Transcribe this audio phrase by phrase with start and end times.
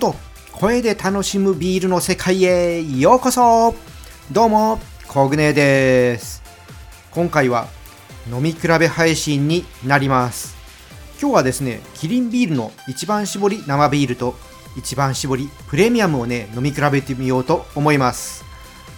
[0.00, 0.14] と
[0.52, 3.74] 声で楽しむビールの世界へようこそ
[4.32, 6.42] どうも、コグネです。
[7.10, 7.68] 今回は
[8.32, 10.56] 飲み比べ配信になります。
[11.20, 14.36] 今日はですね、キリンビールの一番搾り生ビールと
[14.74, 18.42] 一番搾りプレミアムをね、飲み比べてみようと思います。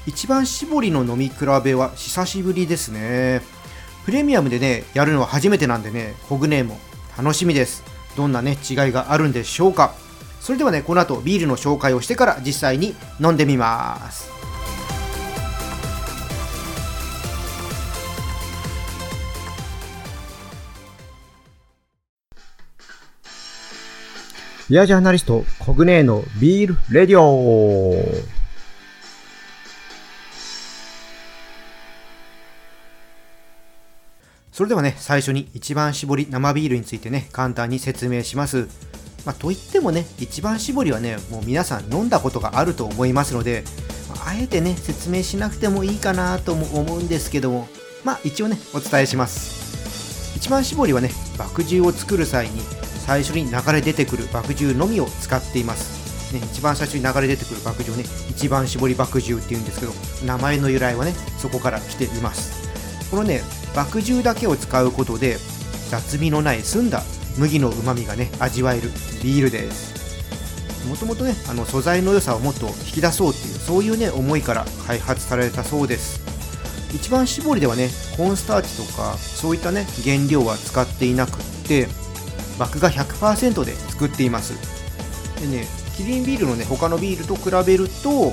[0.07, 1.35] 一番搾りの飲み比
[1.65, 3.43] べは久しぶりですね。
[4.05, 6.79] プレミアムでね、やるのは初めてなんでね、コグネも
[7.19, 7.83] 楽しみです。
[8.17, 9.95] どんなね、違いがあるんでしょうか。
[10.43, 14.29] それではね、この後ビールの紹介をしてから実際に飲んでみます。
[24.69, 28.03] ビアジャーナリスト、コグネのビールレディオ
[34.51, 38.67] それではね、最初に一番搾り生ビールについてね、簡単に説明します。
[39.25, 43.65] まあ、といってもね、一番搾りはね、もう皆さん飲んだことがあると思いますので、
[44.17, 47.69] ああえてね、説明しなくてもいいかなとも思うんですけども、
[48.05, 50.37] まあ一応ね、お伝えします。
[50.37, 52.61] 一番搾りはね、麦汁を作る際に
[53.07, 56.35] 最初に流れ出てくる麦汁のみを使っています。
[56.35, 59.93] ね、一番最初に流れ出てくる麦汁をね、一番搾り麦汁っていうんですけど、
[60.27, 62.69] 名前の由来はね、そこから来ています。
[63.11, 63.43] このね、
[63.77, 65.39] 麦汁だけを使うことで、
[65.91, 67.03] 雑味のない澄んだ
[67.39, 68.91] 麦のうまみがね、味わえる
[69.23, 69.93] ビールです。
[70.89, 76.21] もともとね、あの素材の良さをもっと引き出そうっていう、そういうね、思いから開発されたそうです。
[76.95, 81.89] 一番搾りではね、コーンスターチとか、そういったね、原料は使っていなくって、
[82.59, 84.53] 麦芽100%で作っています。
[85.41, 85.67] でね、
[85.97, 88.33] キリンビールのね、他のビールと比べると、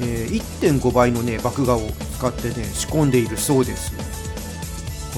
[0.00, 1.80] えー1.5倍のね、麦芽を
[2.18, 3.92] 使ってね、仕込んでいるそうです。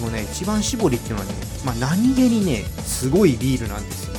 [0.00, 1.34] このね、一番搾りっていうのはね、
[1.64, 4.14] まあ、何気にね、すごいビールなんですよ。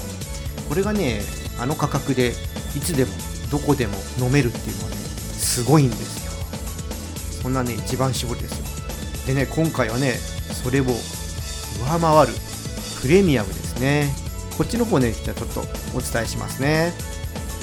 [0.70, 1.22] これがね、
[1.60, 2.34] あの価格で、
[2.76, 3.12] いつでも、
[3.50, 6.32] どこでも飲めるっていうのはね、すごいんですよ。
[7.42, 8.66] そんなね、一番搾りですよ。
[9.26, 10.14] でね、今回はね、
[10.64, 12.34] それを上回る
[13.02, 14.14] プレミアムですね。
[14.58, 15.62] こっちの方ね、じゃあちょっと
[15.96, 16.94] お伝えしますね。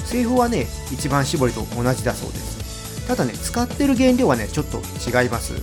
[0.05, 3.07] 製法はね、一番搾りと同じだそうです。
[3.07, 5.53] ただね、使ってる原料はね、ちょっと違います。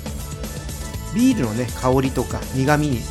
[1.17, 3.03] ビールのね、香りとか苦味にね、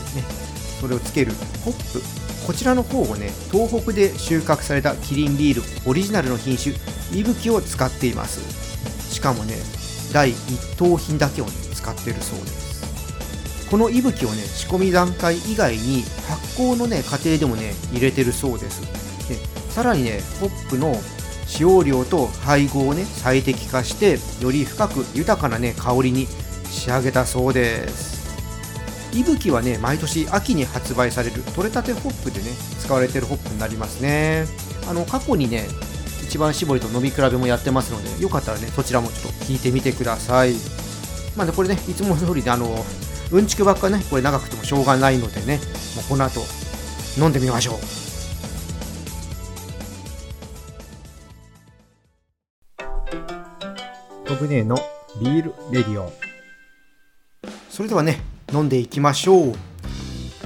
[0.79, 1.33] それをつける
[1.63, 2.01] ホップ。
[2.45, 6.75] こちらの方をね、東北で収穫されたキリンビールオリジナルの品種、
[7.19, 8.39] いぶきを使っています。
[9.11, 9.55] しかもね、
[10.13, 13.67] 第一等品だけをね、使ってるそうです。
[13.71, 18.81] このいぶきをね、仕込み段階以外に発酵のね、過程でもね、入れてるそうです。
[19.27, 19.39] で
[19.71, 20.95] さらにね、ホップの
[21.47, 26.27] 使用量と配合をね、最適化して、より深く豊かなね、香りに
[26.69, 28.25] 仕上げたそうです。
[29.13, 34.45] いぶきはね、毎年秋に発売される取れたてホップでね、使われてるホップになりますね。
[34.89, 35.67] あの、過去にね、
[36.23, 40.53] 一番搾りと飲み比べもやってますので、よかったらね、そちらもちょっと聞いてみてください。
[41.37, 42.85] まあね、これね、いつも通りで、あの、
[43.31, 45.57] うんちくばっかね、これ長くてもしょうがないのでね、
[45.95, 46.41] もうこの後、
[47.17, 48.05] 飲んでみましょう。
[54.27, 54.77] コグネの
[55.21, 56.24] ビールレディオ。
[57.75, 58.21] それではね、
[58.53, 59.53] 飲んでいきましょう。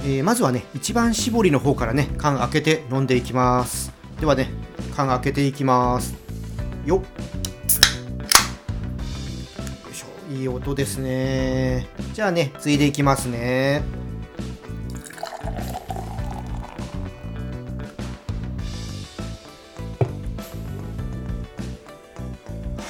[0.02, 3.92] えーまずはね、一番搾りの方からね、缶開けて飲んでいきます。
[4.18, 4.50] ではね、
[4.96, 6.16] 缶開けていきます。
[6.84, 6.98] よっ。
[6.98, 7.04] よ
[9.92, 11.86] いしょ、いい音ですね。
[12.14, 13.82] じゃあね、ついでいきますね。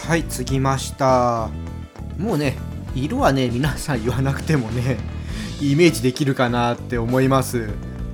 [0.08, 1.50] はい、継ぎました。
[2.16, 2.56] もうね、
[2.94, 4.98] 色はね、皆さん言わなくてもね、
[5.60, 7.68] イメージできるかなって思います。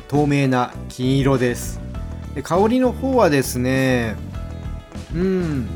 [0.08, 1.80] 透明な金色です。
[2.34, 4.16] で香りの方はですね、
[5.14, 5.66] うん、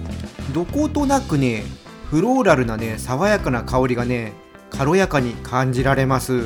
[0.52, 1.64] どことなくね、
[2.10, 4.32] フローラルなね、爽やかな香りがね、
[4.70, 6.42] 軽やかに感じられます。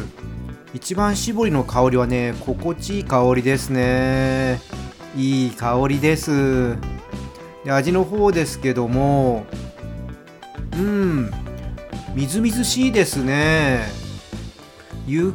[0.73, 4.61] 一番搾りの香りはね、心地いい香りですね。
[5.17, 6.77] いい香りです。
[7.65, 9.47] で味の方ですけども、
[10.77, 11.31] うん、
[12.15, 13.89] みずみずしいですね。
[15.05, 15.35] ゆ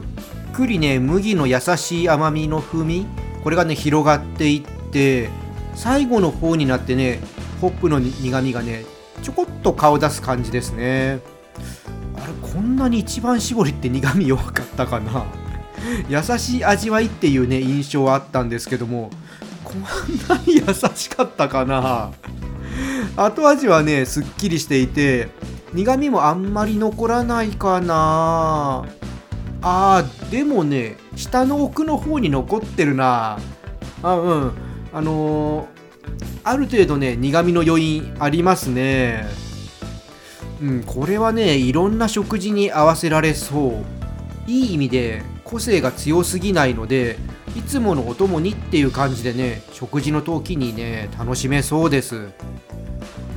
[0.52, 3.06] っくりね、麦の優しい甘みの風味、
[3.44, 5.30] これがね、広がっていって、
[5.76, 7.20] 最後の方になってね、
[7.60, 8.86] ホップの苦みがね、
[9.22, 11.20] ちょこっと顔出す感じですね。
[12.16, 15.26] あれ、こんなに一番搾りって苦味弱かったかな
[16.08, 19.12] 優しい味わいっていうね、印象はあったんですけども、
[19.66, 19.81] こん
[20.30, 20.64] なに優
[20.96, 22.12] しかったかな
[23.18, 25.28] 後味はね、すっきりしていて、
[25.74, 28.86] 苦味もあんまり残らないかな。
[29.62, 33.38] あー、でもね、下の奥の方に残ってるな。
[34.04, 34.51] あ、うん。
[34.94, 35.80] あのー
[36.44, 39.25] ある程度ね苦味の余韻ありますね。
[40.62, 43.83] うんこれはねいろんな食事に合わせられそ
[44.48, 44.50] う。
[44.50, 47.18] いい意味で個性が強すぎないので
[47.56, 52.30] いつものお供にっていう感じでね食事の時にね楽しめそうです。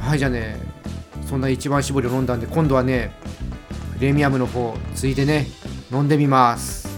[0.00, 0.56] はいじゃあね
[1.26, 3.14] そんな一番搾りを飲んだんで今度はね
[3.98, 5.46] プレミアムの方ついでね
[5.90, 6.88] 飲んでみます。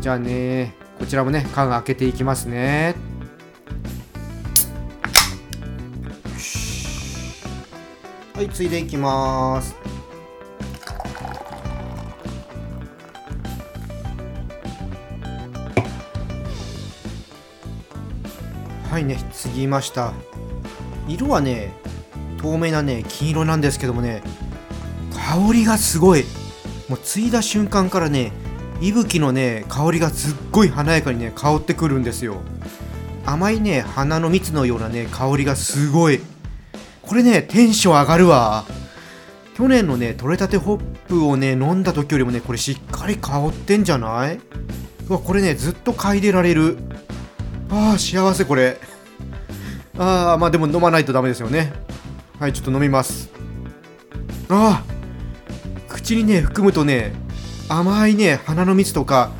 [0.00, 2.94] じゃあねこちらもね缶開けていきますね。
[8.34, 9.76] はいついでいきます。
[18.90, 20.12] はいね継ぎました。
[21.08, 21.72] 色はね
[22.42, 24.22] 透明なね金色なんですけどもね
[25.12, 26.24] 香りがすごい。
[26.88, 28.32] もう継いだ瞬間からね
[28.80, 32.42] 息吹のね香りがすっごい華やかにね香ってくるんですよ。
[33.24, 36.20] 甘いね花の蜜のようなね香りがすごい。
[37.02, 38.64] これねテンション上がるわ。
[39.54, 44.40] 去年のね取れたてホップをね飲んだ時よりもねこれしっかり香ってんじゃない？
[45.08, 46.78] うわこれねずっと嗅いでられる。
[47.70, 48.78] ああ幸せこれ。
[49.98, 51.72] ああまあでも飲まないとダメですよね。
[52.42, 53.30] はいちょっと飲みます。
[54.48, 57.12] ああ口にね含むとね
[57.68, 59.30] 甘いね花の蜜とか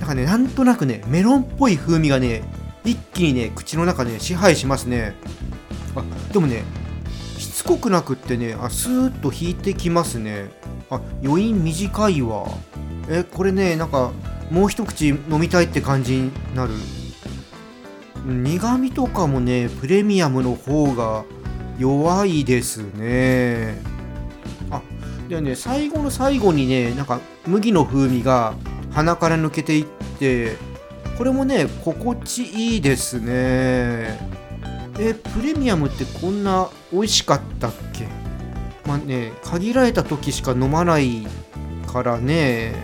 [0.00, 2.42] なんかねなんとなくねメロンっぽい風味がね
[2.84, 5.14] 一気にね口の中ね支配しますね。
[5.94, 6.02] あ
[6.32, 6.64] でもね
[7.38, 10.50] しつこくなくってねあスーッと引いてきますね。
[10.90, 12.48] あ余韻短いわ。
[13.08, 14.10] えこれねなんか
[14.50, 16.72] もう一口飲みたいって感じになる。
[18.26, 21.24] 苦味とかもねプレミアムの方が
[21.78, 23.80] 弱いですね。
[24.70, 24.82] あ
[25.28, 28.54] でね最後の最後にねなんか麦の風味が
[28.90, 29.84] 鼻から抜けていっ
[30.18, 30.56] て
[31.16, 34.18] これもね心地いいですね。
[34.98, 38.08] えプレミアムってこんな美味しかったっけ？
[38.86, 41.26] まあね限られた時しか飲まない
[41.86, 42.74] からね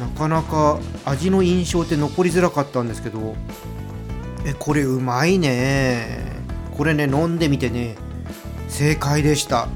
[0.00, 3.36] なかなか味の印象って残りづらかったんですけど。
[4.44, 6.41] えこれうまいね。
[6.76, 7.96] これね飲んでみてね。
[8.68, 9.68] 正解でした。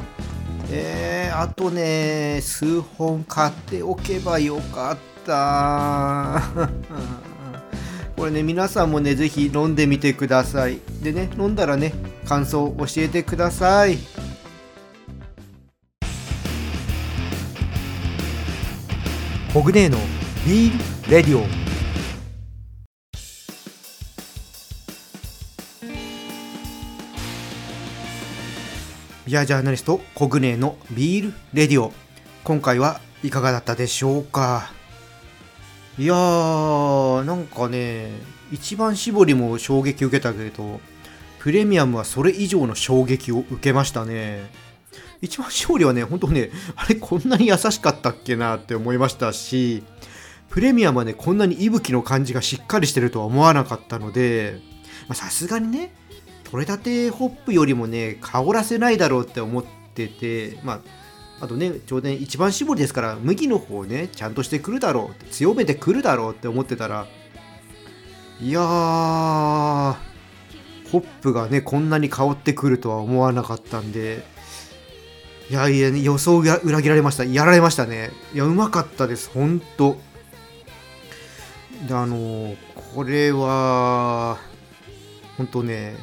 [0.71, 6.43] えー、あとね数本買っておけばよかった。
[8.17, 10.79] これね皆さんもね是非飲んでみてください。
[11.03, 11.93] でね飲んだらね
[12.27, 13.99] 感想教えてください。
[19.53, 19.99] ホグネーの
[20.47, 21.66] ビールレディオ。
[29.27, 31.93] ビアジャーナリストコグネのビールレディオ。
[32.45, 34.71] 今回はいかがだったでしょうか？
[35.99, 38.13] いやーなんかね
[38.53, 40.79] 一番搾りも衝撃受けたけど
[41.41, 44.49] プレミアムはそれ以上の衝撃を受けましたね。
[45.21, 49.83] 一番搾りはね本当ねあれこんなに優しかったっけなって思いましたし
[50.51, 54.61] プレミアムはねこんなに息吹の感じがしっかりしてるとは思わなかったので
[55.15, 55.93] さすがにね
[56.47, 60.81] 取れたてホップよりもね香らせないだろうって思っててまあ
[61.45, 67.09] あとねちょうど、ね、一番搾りですから麦の方ねちゃんとしてくるだろう強めてくるだろうって思ってたら
[68.41, 69.97] いやーホ
[70.93, 74.25] ップがねこんなに香ってくるとは思わなかったんで
[75.51, 77.25] いやいや予想が裏切られました。
[77.25, 78.11] やられましたね。
[78.35, 79.31] いやうまかったです。
[79.31, 79.97] ほんと。
[81.87, 82.57] であの
[82.95, 84.39] これは
[85.37, 85.95] 本当ね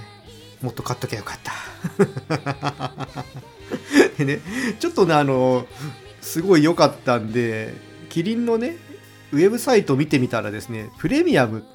[0.63, 1.53] もっと買っときゃよかった。
[4.17, 4.39] で ね
[4.79, 5.67] ちょっとねあの
[6.21, 7.75] すごい良かったんで
[8.09, 8.77] キリンのね
[9.33, 11.65] ウェブサイト見てみたらですねプレミアム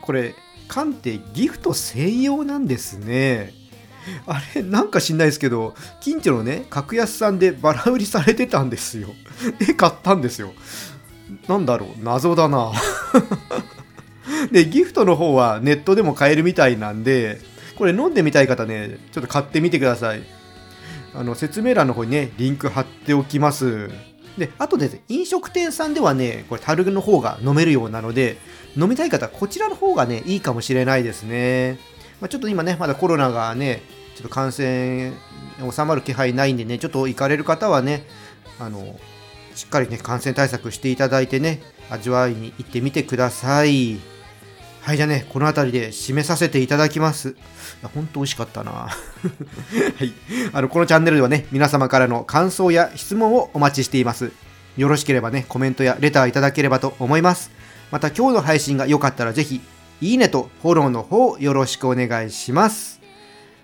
[0.00, 0.34] これ
[0.68, 3.52] 缶ってギフト専用なんですね。
[4.26, 9.08] あれなんか知んないですけど近所のね格安さんでバラ売りされてたんですよ。
[9.58, 10.52] で買ったんですよ。
[11.48, 12.70] なんだろう謎だな。
[14.52, 17.40] でギフトの方はネットでも買えるみたいなんで
[17.80, 20.22] これ飲んでみたい方ね、ちょっと買ってみてください。
[21.14, 23.88] あの、説明欄の方にね、リンク貼っておきます。
[24.36, 28.36] で、あとで、ね、飲食店さんではね、これ、樽の方が飲めるようなので、
[28.76, 31.78] 飲みたい方はこちらの方がね、いいかもしれないですね。
[32.20, 33.80] まあ、ちょっと今ね、まだコロナがね、
[34.14, 35.14] ちょっと感染
[35.72, 38.04] 収まる気配ないんでね、ちょっと行かれる方はね、
[38.58, 39.00] あの、
[39.54, 44.19] しっかりね、感染対策していただいてね、味わいに行ってみてください。
[44.82, 47.30] はい、じゃあね、この辺りで締めさせていただきます。
[47.30, 47.34] い
[47.82, 48.72] や、ほんと美味しかったな。
[48.88, 50.12] はい。
[50.52, 54.32] あの、このチャンネルではね、皆様からの感想や質問をお待ちしています。
[54.76, 57.50] よろしければね、コメントやレターいただければと思います。
[57.90, 59.60] また、今日の配信が良かったらぜひ、
[60.00, 63.00] いいねとフォローの方よろしくお願いします。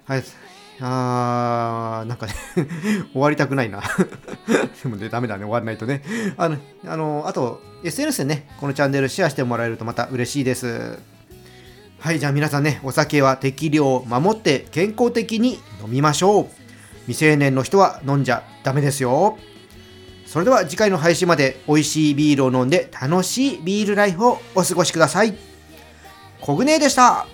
[0.07, 0.46] はい。
[0.81, 2.35] あー、なんかね
[3.13, 3.83] 終わりたくないな
[4.83, 6.03] でもね、ダメだね、終わらないとね。
[6.37, 10.99] あの、あの、あと、SNS でね、このチャンネルシェアしてもらえるとまた嬉しいです。
[11.99, 16.47] はい、じゃあ皆さんね、お酒は適量を守って健康的に飲みましょう。
[17.07, 19.39] 未成年の人は飲んじゃダメですよ。
[20.27, 25.37] それでは次回の配信まで美味しいビールを飲んで楽しいビールライフをお過ごしください。
[26.41, 27.27] コグネでした。